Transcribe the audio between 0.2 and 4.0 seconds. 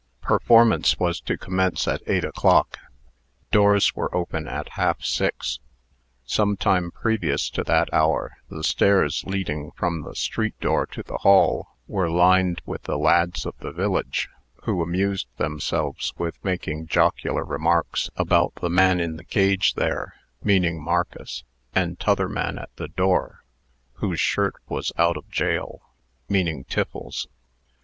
Performance was to commence at 8 o'clock. Doors